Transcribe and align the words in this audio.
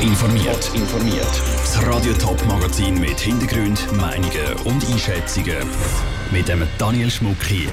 informiert. 0.00 0.70
informiert. 0.74 1.42
Das 1.56 1.84
Radio 1.86 2.12
Top 2.12 2.44
Magazin 2.46 3.00
mit 3.00 3.18
Hintergrund, 3.18 3.84
Meinungen 3.96 4.54
und 4.64 4.88
Einschätzungen 4.90 5.66
mit 6.30 6.48
dem 6.48 6.62
Daniel 6.78 7.10
Schmuck 7.10 7.42
hier. 7.44 7.68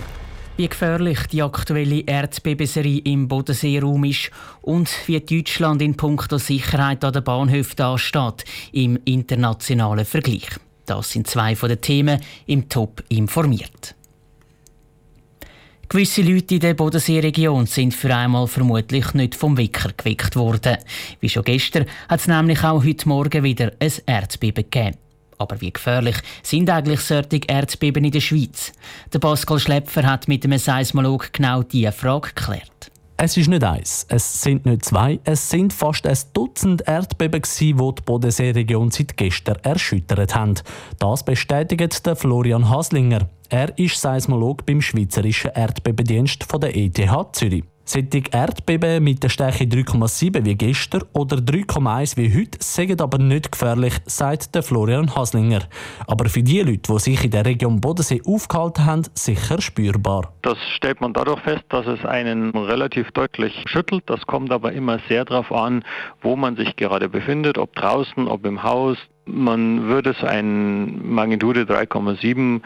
Wie 0.58 0.68
gefährlich 0.68 1.20
die 1.32 1.44
aktuelle 1.44 2.02
Erdbebenserie 2.02 3.02
im 3.04 3.28
Bodenseeraum 3.28 4.06
ist 4.06 4.32
und 4.62 4.90
wie 5.06 5.20
Deutschland 5.20 5.82
in 5.82 5.96
puncto 5.96 6.38
Sicherheit 6.38 7.04
an 7.04 7.14
den 7.14 7.24
Bahnhöfen 7.24 7.75
dasteht 7.75 8.46
im 8.71 9.00
internationalen 9.05 10.05
Vergleich. 10.05 10.48
Das 10.86 11.12
sind 11.12 11.28
zwei 11.28 11.55
von 11.55 11.70
den 11.70 11.82
Themen 11.82 12.21
im 12.48 12.70
Top 12.70 13.04
informiert. 13.10 13.96
Gewisse 15.88 16.23
Leute 16.23 16.55
in 16.55 16.61
der 16.61 16.73
Bodenseeregion 16.73 17.67
sind 17.67 17.93
für 17.93 18.13
einmal 18.13 18.47
vermutlich 18.47 19.13
nicht 19.13 19.35
vom 19.35 19.55
Wecker 19.55 19.91
geweckt 19.95 20.35
worden. 20.35 20.77
Wie 21.20 21.29
schon 21.29 21.43
gestern 21.43 21.85
hat 22.09 22.21
es 22.21 22.27
nämlich 22.27 22.63
auch 22.63 22.84
heute 22.84 23.07
Morgen 23.07 23.43
wieder 23.43 23.71
ein 23.80 23.91
Erdbeben 24.07 24.63
gegeben. 24.63 24.98
Aber 25.38 25.62
wie 25.62 25.71
gefährlich 25.71 26.16
sind 26.41 26.70
eigentlich 26.70 27.02
solche 27.02 27.41
Erdbeben 27.48 28.03
in 28.03 28.12
der 28.12 28.21
Schweiz? 28.21 28.71
Der 29.13 29.20
Pascal 29.20 29.59
Schlepfer 29.59 30.03
hat 30.03 30.27
mit 30.27 30.43
einem 30.43 30.57
Seismolog 30.57 31.31
genau 31.31 31.62
diese 31.62 31.91
Frage 31.91 32.29
geklärt. 32.34 32.91
Es 33.17 33.38
ist 33.38 33.48
nicht 33.48 33.63
eins, 33.63 34.05
es 34.09 34.41
sind 34.41 34.65
nicht 34.65 34.84
zwei, 34.84 35.20
es 35.23 35.49
sind 35.49 35.71
fast 35.71 36.05
ein 36.05 36.17
Dutzend 36.34 36.81
Erdbeben, 36.85 37.43
die 37.43 37.73
die 37.73 37.73
Bodenseeregion 37.73 38.91
seit 38.91 39.15
gestern 39.15 39.57
erschüttert 39.63 40.35
haben. 40.35 40.55
Das 40.99 41.23
bestätigt 41.23 42.02
Florian 42.15 42.70
Haslinger. 42.70 43.29
Er 43.49 43.77
ist 43.77 44.02
Seismolog 44.02 44.66
beim 44.66 44.81
Schweizerischen 44.81 45.52
Erdbebendienst 45.54 46.45
der 46.62 46.76
ETH 46.76 47.35
Zürich. 47.35 47.63
Solche 47.88 48.23
Erdbeben 48.31 49.04
mit 49.04 49.21
der 49.21 49.30
Stärke 49.30 49.66
3,7 49.66 50.44
wie 50.44 50.55
gestern 50.55 51.04
oder 51.13 51.38
3,1 51.38 52.18
wie 52.18 52.35
heute 52.35 52.58
sind 52.59 52.99
aber 52.99 53.20
nicht 53.20 53.52
gefährlich, 53.52 53.94
sagt 54.08 54.55
der 54.55 54.63
Florian 54.63 55.16
Haslinger. 55.16 55.62
Aber 56.07 56.26
für 56.27 56.41
die 56.41 56.62
Leute, 56.62 56.91
die 56.91 56.99
sich 56.99 57.23
in 57.23 57.29
der 57.29 57.46
Region 57.46 57.79
Bodensee 57.79 58.23
aufgehalten 58.26 58.85
haben, 58.85 59.04
sicher 59.13 59.62
spürbar. 59.62 60.34
Das 60.41 60.57
stellt 60.76 60.99
man 60.99 61.13
dadurch 61.13 61.41
fest, 61.41 61.66
dass 61.70 61.85
es 61.85 62.04
einen 62.05 62.57
relativ 62.57 63.12
deutlich 63.12 63.54
schüttelt. 63.68 64.03
Das 64.07 64.25
kommt 64.25 64.51
aber 64.51 64.72
immer 64.72 64.97
sehr 65.07 65.23
darauf 65.23 65.51
an, 65.51 65.85
wo 66.23 66.35
man 66.35 66.56
sich 66.56 66.75
gerade 66.78 67.07
befindet, 67.07 67.59
ob 67.59 67.75
draußen, 67.75 68.28
ob 68.28 68.47
im 68.47 68.63
Haus, 68.63 68.97
man 69.25 69.88
würde 69.88 70.13
so 70.13 70.25
ein 70.28 71.07
Magnitude 71.07 71.62
3,7 71.63 72.62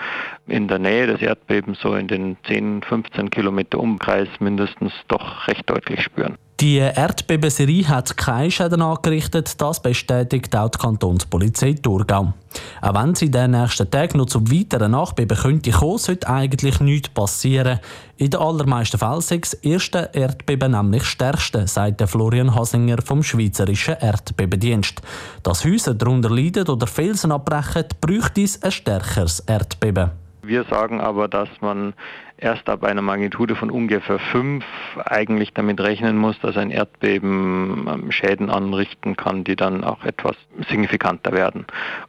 in 0.48 0.68
der 0.68 0.80
Nähe 0.80 1.08
des 1.08 1.22
Erdbebens, 1.22 1.80
so 1.80 1.96
in 1.96 2.08
den 2.08 2.38
10, 2.46 2.84
15 2.84 3.30
Kilometer 3.30 3.80
Umkreis 3.80 4.28
mindestens, 4.40 4.94
doch 5.08 5.48
recht 5.48 5.70
deutlich 5.70 6.02
spüren. 6.02 6.38
Die 6.62 6.76
Erdbebenserie 6.76 7.88
hat 7.88 8.18
keine 8.18 8.52
Schäden 8.52 8.82
angerichtet, 8.82 9.62
das 9.62 9.82
bestätigt 9.82 10.54
auch 10.58 10.68
die 10.68 10.78
Kantonspolizei 10.78 11.72
Thurgau. 11.82 12.34
Auch 12.82 12.94
wenn 12.96 13.16
sie 13.16 13.28
in 13.28 13.32
den 13.32 13.52
nächsten 13.52 13.90
Tagen 13.90 14.18
noch 14.18 14.26
zu 14.26 14.42
weiteren 14.52 14.92
Nachbeben 14.92 15.38
könnte 15.38 15.72
kommen, 15.72 15.98
sollte 16.00 16.28
eigentlich 16.28 16.82
nichts 16.82 17.08
passieren. 17.10 17.80
In 18.18 18.32
den 18.32 18.42
allermeisten 18.42 18.98
Fällen 18.98 19.22
sei 19.22 19.38
das 19.38 19.54
erste 19.54 20.10
Erdbeben 20.12 20.74
nämlich 20.74 21.04
das 21.04 21.12
stärkste, 21.12 21.66
sagt 21.66 22.02
Florian 22.10 22.54
Hasinger 22.54 23.02
vom 23.06 23.24
Schweizerischen 23.24 23.96
Erdbebendienst. 23.98 25.02
Dass 25.44 25.64
Häuser 25.64 25.94
darunter 25.94 26.30
leiden 26.30 26.68
oder 26.68 26.88
Felsen 26.88 27.32
abbrechen, 27.32 27.86
bräuchte 28.02 28.42
es 28.42 28.62
ein 28.62 28.72
stärkeres 28.72 29.40
Erdbeben. 29.40 30.12
Wir 30.42 30.66
sagen 30.66 31.00
aber, 31.00 31.30
dass 31.30 31.50
man 31.62 31.94
erst 32.42 32.70
ab 32.70 32.84
einer 32.84 33.02
Magnitude 33.02 33.56
von 33.56 33.70
ungefähr 33.70 34.20
5 34.20 34.64
eigentlich 35.06 35.54
damit 35.54 35.80
rechnen 35.80 36.18
muss, 36.18 36.40
dass 36.40 36.58
ein 36.58 36.72
Erdbeben 36.72 37.88
ähm, 37.88 38.12
Schäden 38.12 38.50
anrichten 38.50 39.16
kann, 39.16 39.44
die 39.44 39.56
dann 39.56 39.84
auch 39.84 40.04
etwas 40.04 40.36
signifikanter 40.70 41.32
werden. 41.34 41.66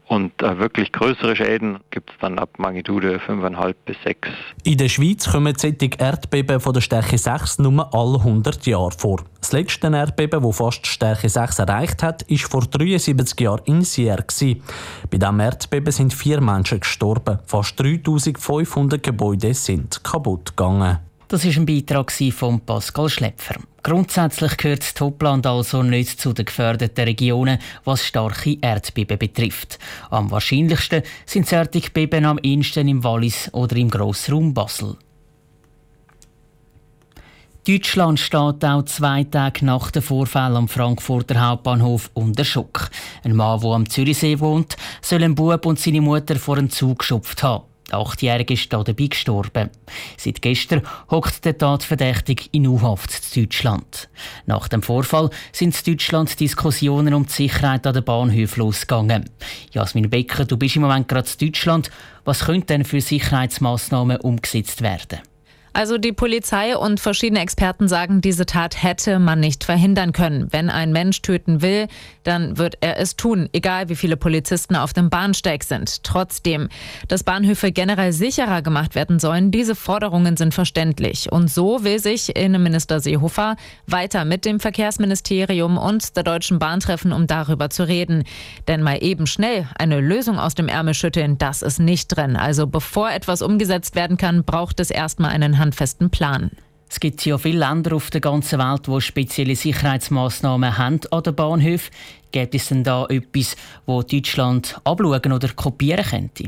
Und 0.07 0.43
äh, 0.43 0.59
wirklich 0.59 0.93
größere 0.93 1.37
Schäden 1.37 1.79
gibt 1.91 2.11
es 2.11 2.17
dann 2.21 2.39
ab 2.39 2.51
Magnitude 2.59 3.19
5,5 3.19 3.75
bis 3.85 3.97
6. 4.05 4.29
In 4.65 4.79
der 4.79 4.89
Schweiz 4.89 5.31
kommen 5.31 5.55
solche 5.57 5.91
Erdbeben 5.99 6.61
von 6.61 6.73
der 6.73 6.81
Stärke 6.81 7.19
6 7.19 7.59
nur 7.59 7.93
alle 7.95 8.19
100 8.19 8.67
Jahre 8.67 8.93
vor. 8.97 9.23
Das 9.41 9.53
letzte 9.53 9.89
Erdbeben, 9.89 10.43
das 10.43 10.57
fast 10.57 10.87
Stärke 10.87 11.29
6 11.29 11.59
erreicht 11.61 12.03
hat, 12.03 12.29
war 12.29 12.39
vor 12.39 12.63
73 12.63 13.41
Jahren 13.41 13.63
in 13.65 13.83
Sierre. 13.83 14.25
Bei 15.11 15.19
diesem 15.19 15.41
Erdbeben 15.41 15.93
sind 15.93 16.15
vier 16.15 16.41
Menschen 16.41 16.81
gestorben. 16.81 17.39
Fast 17.47 17.79
3500 17.81 19.03
Gebäude 19.03 19.55
sind 19.55 20.03
kaputt 20.05 20.20
kaputt 20.21 20.57
gegangen. 20.57 20.99
Das 21.29 21.45
ist 21.45 21.57
ein 21.57 21.67
Beitrag 21.67 22.11
von 22.33 22.61
Pascal 22.61 23.09
Schlepfer. 23.09 23.55
Grundsätzlich 23.83 24.57
gehört 24.57 24.83
das 24.83 24.95
Topland 24.95 25.47
also 25.47 25.83
nicht 25.83 26.21
zu 26.21 26.33
den 26.33 26.45
gefährdeten 26.45 27.05
Regionen, 27.05 27.59
was 27.85 28.05
starke 28.05 28.59
Erdbeben 28.61 29.17
betrifft. 29.17 29.79
Am 30.11 30.31
wahrscheinlichsten 30.31 31.03
sind 31.25 31.47
solche 31.47 31.91
Beben 31.91 32.25
am 32.25 32.39
ehesten 32.43 32.89
im 32.89 33.05
Wallis 33.05 33.49
oder 33.53 33.77
im 33.77 33.89
Grossraum 33.89 34.53
Basel. 34.53 34.97
Deutschland 37.67 38.19
steht 38.19 38.65
auch 38.65 38.85
zwei 38.87 39.23
Tage 39.23 39.65
nach 39.65 39.93
dem 39.93 40.03
Vorfall 40.03 40.57
am 40.57 40.67
Frankfurter 40.67 41.41
Hauptbahnhof 41.41 42.11
unter 42.15 42.45
Schock. 42.45 42.91
Ein 43.23 43.37
Mann, 43.37 43.61
der 43.61 43.71
am 43.71 43.89
Zürichsee 43.89 44.41
wohnt, 44.41 44.77
soll 45.01 45.23
ein 45.23 45.37
Bub 45.37 45.65
und 45.65 45.79
seine 45.79 46.01
Mutter 46.01 46.37
vor 46.37 46.59
einen 46.59 46.71
Zug 46.71 47.01
geschupft 47.01 47.43
haben. 47.45 47.70
Achtjährige 47.93 48.55
ist 48.55 48.73
dabei 48.73 48.93
gestorben. 48.93 49.71
Seit 50.17 50.43
gestern 50.43 50.83
hockt 51.11 51.45
der 51.45 51.57
Tatverdächtige 51.57 52.45
in 52.53 52.67
U-Haft 52.67 53.11
in 53.37 53.45
Deutschland. 53.45 54.09
Nach 54.47 54.69
dem 54.69 54.83
Vorfall 54.83 55.31
sind 55.53 55.77
in 55.77 55.93
Deutschland 55.93 56.39
Diskussionen 56.39 57.15
um 57.15 57.27
die 57.27 57.33
Sicherheit 57.33 57.87
an 57.87 57.95
den 57.95 58.05
Bahnhöfen 58.05 58.61
losgegangen. 58.61 59.31
Jasmin 59.73 60.11
Becker, 60.11 60.45
du 60.45 60.57
bist 60.57 60.77
im 60.77 60.83
Moment 60.83 61.09
gerade 61.09 61.29
in 61.39 61.47
Deutschland. 61.47 61.91
Was 62.25 62.45
könnte 62.45 62.67
denn 62.67 62.85
für 62.85 63.01
Sicherheitsmaßnahmen 63.01 64.19
umgesetzt 64.19 64.83
werden? 64.83 65.21
Also 65.73 65.99
die 65.99 66.13
Polizei 66.13 66.77
und 66.77 66.99
verschiedene 66.99 67.41
Experten 67.41 67.87
sagen, 67.87 68.21
diese 68.21 68.45
Tat 68.45 68.83
hätte 68.83 69.19
man 69.19 69.39
nicht 69.39 69.63
verhindern 69.65 70.13
können. 70.13 70.49
Wenn 70.51 70.69
ein 70.69 70.93
Mensch 70.93 71.23
töten 71.23 71.63
will, 71.63 71.87
dann 72.25 72.59
wird 72.59 72.77
er 72.81 72.99
es 72.99 73.17
tun, 73.17 73.49
egal 73.53 73.89
wie 73.89 73.97
viele 73.97 74.17
Polizisten 74.17 74.75
auf 74.75 74.93
dem 74.93 75.11
Bahnsteig 75.11 75.63
sind. 75.63 76.03
Trotzdem, 76.03 76.69
dass 77.09 77.23
Bahnhöfe 77.23 77.71
generell 77.71 78.13
sicherer 78.13 78.63
gemacht 78.63 78.95
werden 78.95 79.19
sollen, 79.19 79.51
diese 79.51 79.75
Forderungen 79.75 80.37
sind 80.37 80.55
verständlich. 80.55 81.31
Und 81.31 81.51
so 81.51 81.85
will 81.85 82.01
sich 82.01 82.37
Innenminister 82.37 83.01
Seehofer 83.01 83.57
weiter 83.87 84.25
mit 84.25 84.45
dem 84.45 84.59
Verkehrsministerium 84.59 85.79
und 85.79 86.17
der 86.17 86.25
Deutschen 86.25 86.59
Bahn 86.59 86.81
treffen, 86.81 87.13
um 87.13 87.27
darüber 87.27 87.71
zu 87.71 87.87
reden. 87.87 88.25
Denn 88.67 88.83
mal 88.83 89.03
eben 89.03 89.27
schnell 89.27 89.69
eine 89.79 90.01
Lösung 90.01 90.39
aus 90.39 90.55
dem 90.55 90.69
Ärmel 90.69 90.95
schütteln, 90.95 91.39
das 91.39 91.63
ist 91.63 91.79
nicht 91.79 92.09
drin. 92.09 92.37
Also 92.37 92.67
bevor 92.67 93.11
etwas 93.11 93.41
umgesetzt 93.41 93.95
werden 93.95 94.17
kann, 94.17 94.45
braucht 94.45 94.81
es 94.81 94.91
erstmal 94.91 95.31
einen 95.31 95.60
handfesten 95.61 96.11
Plan. 96.11 96.51
Es 96.89 96.99
gibt 96.99 97.25
ja 97.25 97.39
viele 97.39 97.61
Länder 97.61 97.95
auf 97.95 98.11
der 98.11 98.21
ganzen 98.21 98.59
Welt, 98.59 98.89
die 98.89 99.01
spezielle 99.01 99.55
Sicherheitsmaßnahmen 99.55 100.77
haben 100.77 101.01
an 101.13 101.23
den 101.23 101.35
Bahnhöfen. 101.37 101.95
Gibt 102.33 102.55
es 102.57 102.69
denn 102.69 102.83
da 102.83 103.07
etwas, 103.07 103.55
wo 103.87 104.03
Deutschland 104.03 104.81
abschauen 104.83 105.33
oder 105.33 105.49
kopieren 105.51 106.05
könnte? 106.05 106.47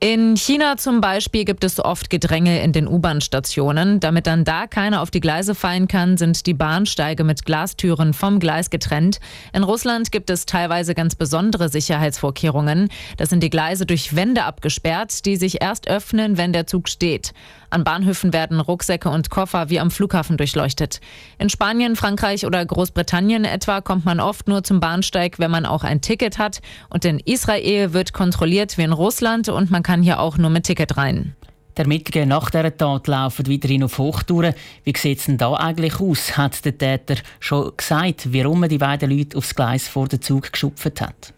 In 0.00 0.36
China 0.36 0.76
zum 0.76 1.00
Beispiel 1.00 1.44
gibt 1.44 1.64
es 1.64 1.84
oft 1.84 2.08
Gedränge 2.08 2.62
in 2.62 2.70
den 2.70 2.86
U-Bahn-Stationen. 2.86 3.98
Damit 3.98 4.28
dann 4.28 4.44
da 4.44 4.68
keiner 4.68 5.02
auf 5.02 5.10
die 5.10 5.18
Gleise 5.18 5.56
fallen 5.56 5.88
kann, 5.88 6.16
sind 6.16 6.46
die 6.46 6.54
Bahnsteige 6.54 7.24
mit 7.24 7.44
Glastüren 7.44 8.14
vom 8.14 8.38
Gleis 8.38 8.70
getrennt. 8.70 9.18
In 9.52 9.64
Russland 9.64 10.12
gibt 10.12 10.30
es 10.30 10.46
teilweise 10.46 10.94
ganz 10.94 11.16
besondere 11.16 11.68
Sicherheitsvorkehrungen. 11.68 12.90
Das 13.16 13.28
sind 13.28 13.42
die 13.42 13.50
Gleise 13.50 13.86
durch 13.86 14.14
Wände 14.14 14.44
abgesperrt, 14.44 15.26
die 15.26 15.34
sich 15.34 15.60
erst 15.62 15.88
öffnen, 15.88 16.38
wenn 16.38 16.52
der 16.52 16.68
Zug 16.68 16.88
steht. 16.88 17.32
An 17.70 17.84
Bahnhöfen 17.84 18.32
werden 18.32 18.60
Rucksäcke 18.60 19.10
und 19.10 19.28
Koffer 19.28 19.68
wie 19.68 19.78
am 19.78 19.90
Flughafen 19.90 20.38
durchleuchtet. 20.38 21.00
In 21.38 21.50
Spanien, 21.50 21.96
Frankreich 21.96 22.46
oder 22.46 22.64
Großbritannien 22.64 23.44
etwa 23.44 23.82
kommt 23.82 24.06
man 24.06 24.20
oft 24.20 24.48
nur 24.48 24.64
zum 24.64 24.80
Bahnsteig, 24.80 25.38
wenn 25.38 25.50
man 25.50 25.66
auch 25.66 25.84
ein 25.84 26.00
Ticket 26.00 26.38
hat. 26.38 26.60
Und 26.88 27.04
in 27.04 27.18
Israel 27.18 27.92
wird 27.92 28.14
kontrolliert 28.14 28.78
wie 28.78 28.84
in 28.84 28.92
Russland 28.92 29.50
und 29.50 29.70
man 29.70 29.82
kann 29.88 30.02
hier 30.02 30.20
auch 30.20 30.36
nur 30.36 30.50
mit 30.50 30.64
Ticket 30.64 30.98
rein. 30.98 31.34
Die 31.78 31.82
Ermittlungen 31.82 32.30
nach 32.30 32.50
dieser 32.50 32.76
Tat 32.76 33.06
laufen 33.06 33.48
weiterhin 33.48 33.84
auf 33.84 33.98
Hochtouren. 33.98 34.52
Wie 34.82 34.92
sieht 34.96 35.20
es 35.20 35.26
denn 35.26 35.38
da 35.38 35.52
eigentlich 35.54 36.00
aus? 36.00 36.36
Hat 36.36 36.64
der 36.64 36.76
Täter 36.76 37.14
schon 37.38 37.70
gesagt, 37.76 38.32
warum 38.32 38.64
er 38.64 38.68
die 38.68 38.78
beiden 38.78 39.16
Leute 39.16 39.38
aufs 39.38 39.54
Gleis 39.54 39.86
vor 39.86 40.08
den 40.08 40.20
Zug 40.20 40.52
geschupft 40.52 41.00
hat? 41.00 41.32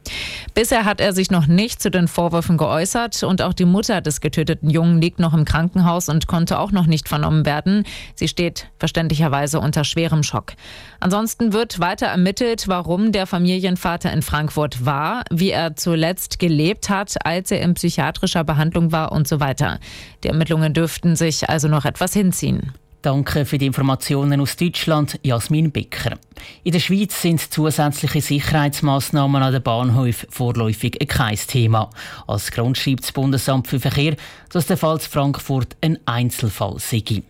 Bisher 0.54 0.87
hat 0.87 1.02
er 1.02 1.12
sich 1.12 1.31
noch 1.31 1.46
nicht 1.46 1.82
zu 1.82 1.90
den 1.90 2.08
Vorwürfen 2.08 2.56
geäußert 2.56 3.22
und 3.22 3.42
auch 3.42 3.52
die 3.52 3.66
Mutter 3.66 4.00
des 4.00 4.22
getöteten 4.22 4.70
Jungen 4.70 5.02
liegt 5.02 5.19
noch 5.19 5.34
im 5.34 5.44
Krankenhaus 5.44 6.08
und 6.08 6.26
konnte 6.26 6.58
auch 6.58 6.72
noch 6.72 6.86
nicht 6.86 7.06
vernommen 7.06 7.44
werden. 7.44 7.84
Sie 8.14 8.26
steht 8.26 8.66
verständlicherweise 8.78 9.60
unter 9.60 9.84
schwerem 9.84 10.22
Schock. 10.22 10.54
Ansonsten 11.00 11.52
wird 11.52 11.81
weiter 11.81 12.06
ermittelt, 12.06 12.66
warum 12.66 13.12
der 13.12 13.26
Familienvater 13.26 14.10
in 14.10 14.22
Frankfurt 14.22 14.86
war, 14.86 15.22
wie 15.31 15.50
er 15.50 15.76
zuletzt 15.76 16.38
gelebt 16.38 16.88
hat, 16.88 17.26
als 17.26 17.50
er 17.50 17.60
in 17.60 17.75
psychiatrischer 17.75 18.43
Behandlung 18.43 18.90
war 18.90 19.12
und 19.12 19.28
so 19.28 19.38
weiter. 19.38 19.78
Der 20.22 20.30
Ermittlungen 20.31 20.73
dürften 20.73 21.17
sich 21.17 21.49
also 21.49 21.69
noch 21.69 21.85
etwas 21.85 22.15
hinziehen. 22.15 22.73
Danke 23.03 23.47
für 23.47 23.56
die 23.56 23.65
Informationen 23.65 24.43
aus 24.43 24.56
Deutschland, 24.56 25.19
Jasmin 25.23 25.73
Becker. 25.73 26.19
In 26.65 26.73
der 26.73 26.81
Schweiz 26.81 27.23
sind 27.23 27.41
zusätzliche 27.41 28.21
Sicherheitsmaßnahmen 28.21 29.43
an 29.43 29.53
den 29.53 29.62
Bahnhöfen 29.62 30.29
vorläufig 30.31 30.99
kein 31.09 31.37
Thema. 31.37 31.88
Als 32.27 32.50
Grund 32.50 32.77
schreibt 32.77 33.05
das 33.05 33.12
Bundesamt 33.12 33.69
für 33.69 33.81
Verkehr, 33.81 34.17
dass 34.50 34.67
der 34.67 34.77
Fall 34.77 34.99
Frankfurt 34.99 35.77
ein 35.81 35.99
Einzelfall 36.05 36.79
sei. 36.79 37.23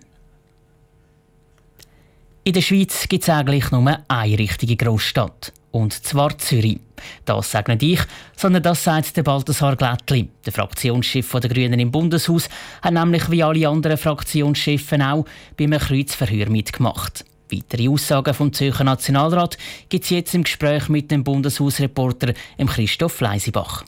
In 2.42 2.52
der 2.52 2.62
Schweiz 2.62 3.06
gibt 3.08 3.22
es 3.22 3.28
eigentlich 3.28 3.70
nur 3.70 3.96
eine 4.08 4.38
richtige 4.38 4.76
Großstadt. 4.76 5.52
Und 5.72 5.92
zwar 5.92 6.36
Zürich. 6.38 6.80
Das 7.24 7.50
sagt 7.50 7.68
nicht 7.68 7.82
ich, 7.82 8.00
sondern 8.36 8.62
das 8.62 8.84
sagt 8.84 9.16
der 9.16 9.22
Balthasar 9.22 9.76
Glättli. 9.76 10.28
Der 10.44 10.52
Fraktionschef 10.52 11.30
der 11.30 11.50
Grünen 11.50 11.80
im 11.80 11.90
Bundeshaus 11.90 12.48
hat 12.82 12.92
nämlich 12.92 13.30
wie 13.30 13.42
alle 13.42 13.68
anderen 13.68 13.96
Fraktionschefen 13.96 15.02
auch 15.02 15.24
beim 15.56 15.70
Kreuzverhör 15.70 16.50
mitgemacht. 16.50 17.24
Weitere 17.50 17.88
Aussagen 17.88 18.34
vom 18.34 18.52
Zürcher 18.52 18.84
Nationalrat 18.84 19.58
gibt 19.88 20.04
es 20.04 20.10
jetzt 20.10 20.34
im 20.34 20.44
Gespräch 20.44 20.88
mit 20.88 21.10
dem 21.10 21.24
Bundeshausreporter 21.24 22.34
Christoph 22.66 23.20
Leisibach. 23.20 23.84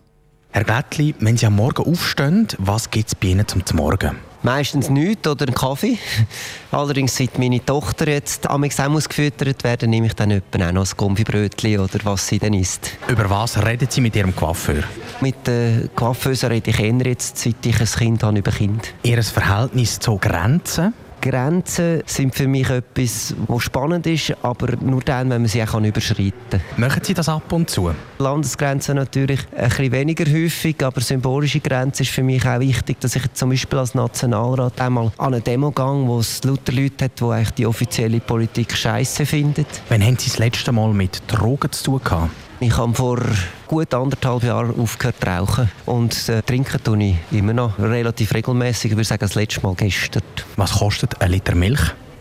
Herr 0.51 0.65
Glättli, 0.65 1.15
wenn 1.21 1.37
Sie 1.37 1.47
am 1.47 1.57
Morgen 1.57 1.85
aufstehen, 1.85 2.49
was 2.59 2.91
gibt 2.91 3.09
es 3.09 3.15
bei 3.15 3.29
Ihnen 3.29 3.47
zum 3.47 3.63
Morgen? 3.75 4.32
Meistens 4.43 4.91
nichts 4.91 5.29
oder 5.29 5.47
einen 5.47 5.55
Kaffee. 5.55 5.99
Allerdings, 6.73 7.17
seit 7.17 7.39
meine 7.39 7.65
Tochter 7.65 8.09
jetzt 8.09 8.49
am 8.49 8.65
Examen 8.65 8.99
gefüttert 9.01 9.63
werden, 9.63 9.91
nehme 9.91 10.07
ich 10.07 10.15
dann 10.15 10.33
auch 10.33 10.73
noch 10.73 10.85
ein 10.85 10.97
Gummibrötchen 10.97 11.79
oder 11.79 11.99
was 12.03 12.27
sie 12.27 12.39
dann 12.39 12.55
isst. 12.55 12.93
Über 13.09 13.31
was 13.31 13.65
reden 13.65 13.87
Sie 13.89 14.01
mit 14.01 14.17
Ihrem 14.17 14.35
Coiffeur? 14.35 14.83
Mit 15.21 15.47
den 15.47 15.91
Coiffeusen 15.95 16.51
rede 16.51 16.71
ich 16.71 16.81
eher 16.81 17.07
jetzt, 17.07 17.39
seit 17.39 17.65
ich 17.65 17.81
ein 17.81 17.87
Kind 17.87 18.23
habe, 18.23 18.39
über 18.39 18.51
Kind. 18.51 18.93
Ihr 19.03 19.23
Verhältnis 19.23 19.99
zu 19.99 20.17
Grenzen? 20.19 20.93
Grenzen 21.23 22.03
sind 22.05 22.35
für 22.35 22.49
mich 22.49 22.69
etwas, 22.69 23.35
was 23.47 23.63
spannend 23.63 24.07
ist, 24.09 24.35
aber 24.43 24.77
nur 24.81 25.01
dann, 25.03 25.31
wenn 25.31 25.43
man 25.43 25.49
sie 25.49 25.63
auch 25.63 25.81
überschreiten 25.81 26.33
kann. 26.51 26.61
Machen 26.77 27.03
Sie 27.05 27.15
das 27.15 27.29
ab 27.29 27.51
und 27.53 27.71
zu? 27.71 27.93
Landesgrenzen 28.19 28.97
natürlich 28.97 29.41
ein 29.57 29.69
bisschen 29.69 29.93
weniger 29.93 30.25
häufig, 30.25 30.85
aber 30.85 31.01
symbolische 31.01 31.61
Grenzen 31.61 32.03
ist 32.03 32.11
für 32.11 32.25
mich 32.25 32.45
auch 32.45 32.59
wichtig, 32.59 33.01
dass 33.01 33.15
ich 33.15 33.33
zum 33.35 33.51
Beispiel 33.51 33.79
als 33.79 33.95
Nationalrat 33.95 34.81
einmal 34.81 35.13
an 35.17 35.35
eine 35.35 35.41
Demo 35.41 35.71
gehe, 35.71 35.85
wo 35.85 36.19
es 36.19 36.43
lauter 36.43 36.73
Leute 36.73 37.05
hat, 37.05 37.21
die 37.21 37.25
eigentlich 37.25 37.51
die 37.53 37.67
offizielle 37.67 38.19
Politik 38.19 38.77
scheiße 38.77 39.25
finden. 39.25 39.65
Wann 39.89 40.03
haben 40.03 40.19
Sie 40.19 40.29
das 40.29 40.39
letzte 40.39 40.73
Mal 40.73 40.93
mit 40.93 41.23
Drogen 41.29 41.71
zu 41.71 41.85
tun 41.85 42.01
gehabt? 42.03 42.31
Ich 42.63 42.77
habe 42.77 42.95
vor 42.95 43.21
gut 43.67 43.93
anderthalb 43.93 44.45
Jahren 44.45 44.79
aufgehört 44.79 45.17
zu 45.21 45.27
rauchen 45.27 45.69
und 45.85 46.29
äh, 46.29 46.43
trinken 46.43 46.81
tue 46.85 47.03
ich 47.03 47.17
immer 47.33 47.53
noch 47.53 47.77
relativ 47.77 48.33
regelmäßig. 48.35 48.93
Ich 48.93 48.97
würde 48.97 49.05
sagen, 49.05 49.19
das 49.19 49.35
letzte 49.35 49.63
Mal 49.63 49.75
gestern. 49.75 50.23
Was 50.55 50.79
kostet 50.79 51.21
ein 51.21 51.33
Liter 51.33 51.57
Milch? 51.57 51.81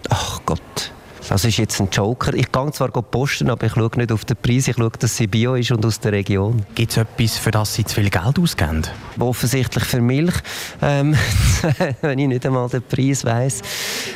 Ach 0.10 0.42
Gott, 0.44 0.92
das 1.30 1.46
ist 1.46 1.58
jetzt 1.58 1.80
ein 1.80 1.90
Joker. 1.92 2.34
Ich 2.34 2.52
gehe 2.52 2.72
zwar 2.72 2.90
posten, 2.90 3.52
aber 3.52 3.68
ich 3.68 3.74
schaue 3.74 3.92
nicht 3.98 4.12
auf 4.12 4.26
den 4.26 4.36
Preis. 4.36 4.68
Ich 4.68 4.76
schaue, 4.76 4.90
dass 4.90 5.16
sie 5.16 5.28
bio 5.28 5.54
ist 5.54 5.72
und 5.72 5.86
aus 5.86 6.00
der 6.00 6.12
Region. 6.12 6.66
Gibt 6.74 6.92
es 6.92 6.98
etwas, 6.98 7.38
für 7.38 7.52
das 7.52 7.76
Sie 7.76 7.86
zu 7.86 7.94
viel 7.94 8.10
Geld 8.10 8.40
ausgeben? 8.40 8.82
Offensichtlich 9.20 9.84
für 9.84 10.02
Milch, 10.02 10.34
ähm, 10.82 11.16
wenn 12.02 12.18
ich 12.18 12.28
nicht 12.28 12.46
einmal 12.48 12.68
den 12.68 12.82
Preis 12.82 13.24
weiss. 13.24 13.62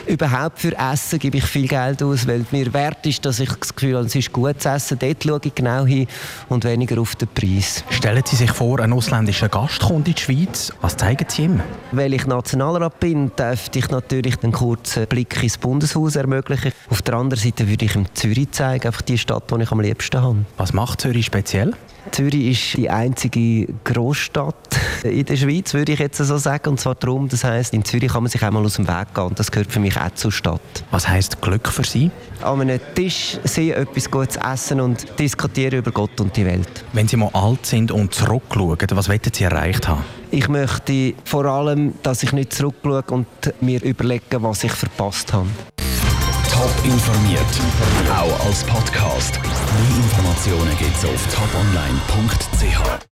Überhaupt 0.08 0.60
für 0.60 0.78
Essen 0.78 1.18
gebe 1.18 1.38
ich 1.38 1.46
viel 1.46 1.68
Geld 1.68 2.04
aus, 2.04 2.28
weil 2.28 2.46
mir 2.52 2.72
wert 2.74 3.06
ist, 3.08 3.26
dass 3.26 3.40
ich 3.40 3.50
das 3.50 3.76
Gefühl 3.76 3.96
habe, 3.96 4.06
es 4.06 4.14
ist 4.14 4.32
gut 4.32 4.62
zu 4.62 4.70
essen. 4.70 5.00
Dort 5.00 5.24
schaue 5.24 5.40
ich 5.44 5.56
genau 5.56 5.86
hin 5.86 6.08
und 6.48 6.64
weniger 6.64 7.02
auf 7.02 7.16
den 7.16 7.28
Preis. 7.28 7.84
Stellen 7.90 8.22
Sie 8.24 8.36
sich 8.36 8.52
vor, 8.52 8.80
ein 8.80 8.94
ausländischer 8.94 9.50
Gast 9.50 9.80
kommt 9.80 10.08
in 10.08 10.14
die 10.14 10.22
Schweiz. 10.22 10.72
Was 10.82 10.96
zeigen 10.96 11.26
Sie 11.28 11.44
ihm? 11.44 11.60
Weil 11.92 12.14
ich 12.14 12.28
Nationalrat 12.28 13.00
bin, 13.00 13.32
dürfte 13.36 13.80
ich 13.80 13.90
natürlich 13.90 14.44
einen 14.44 14.52
kurzen 14.52 15.08
Blick 15.08 15.42
ins 15.42 15.58
Bundeshaus 15.58 16.16
ermöglichen. 16.16 16.72
Auf 16.90 17.02
der 17.02 17.16
anderen 17.16 17.44
Seite 17.44 17.68
würde 17.68 17.86
ich 17.86 17.96
ihm 17.96 18.06
Zürich 18.14 18.52
zeigen, 18.52 18.86
einfach 18.88 19.02
die 19.02 19.18
Stadt, 19.18 19.50
die 19.50 19.64
ich 19.64 19.72
am 19.72 19.80
liebsten 19.80 20.22
habe. 20.22 20.46
Was 20.58 20.72
macht 20.72 21.02
Zürich 21.02 21.26
speziell? 21.26 21.74
Zürich 22.12 22.52
ist 22.52 22.78
die 22.78 22.90
einzige 22.90 23.68
Großstadt 23.84 24.56
in 25.04 25.26
der 25.26 25.36
Schweiz, 25.36 25.74
würde 25.74 25.94
ich 25.94 26.00
jetzt 26.00 26.18
so 26.18 26.38
sagen. 26.38 26.70
Und 26.70 26.80
zwar 26.80 26.96
darum, 26.96 27.28
das 27.30 27.44
heißt, 27.44 27.74
in 27.74 27.84
Zürich 27.84 28.12
kann 28.12 28.24
man 28.24 28.30
sich 28.30 28.44
einmal 28.44 28.64
aus 28.66 28.76
dem 28.76 28.88
Weg 28.88 29.14
gehen. 29.14 29.26
Und 29.26 29.40
das 29.40 29.52
gehört 29.52 29.72
für 29.72 29.80
mich 29.80 29.98
auch 29.98 30.12
zur 30.16 30.32
Stadt. 30.32 30.62
Was 30.92 31.08
heißt 31.08 31.42
Glück 31.42 31.68
für 31.68 31.84
Sie? 31.84 32.12
An 32.42 32.62
einem 32.62 32.80
Tisch 32.96 33.38
sehen, 33.44 33.76
etwas 33.76 34.10
Gutes 34.10 34.38
essen 34.38 34.82
und 34.82 35.20
diskutieren 35.20 35.80
über 35.80 35.92
Gott 35.92 36.20
und 36.20 36.36
die 36.36 36.46
Welt. 36.46 36.86
Wenn 36.94 37.08
Sie 37.08 37.18
mal 37.18 37.30
alt 37.34 37.66
sind 37.66 37.92
und 37.92 38.14
zurückschauen, 38.14 38.78
was 38.92 39.10
wollen 39.10 39.20
Sie 39.32 39.44
erreicht 39.44 39.88
haben? 39.88 40.04
Ich 40.32 40.48
möchte 40.48 41.14
vor 41.24 41.46
allem, 41.46 41.94
dass 42.04 42.24
ich 42.24 42.32
nicht 42.34 42.54
zurückschaue 42.54 43.04
und 43.12 43.28
mir 43.62 43.82
überlege, 43.84 44.42
was 44.42 44.64
ich 44.64 44.72
verpasst 44.72 45.34
habe. 45.34 45.48
Top 46.66 46.84
informiert, 46.84 47.42
auch 48.10 48.48
als 48.48 48.64
Podcast. 48.64 49.40
Mehr 49.40 49.98
Informationen 49.98 50.76
gibt 50.80 50.96
auf 51.06 51.28
toponline.ch. 51.28 52.96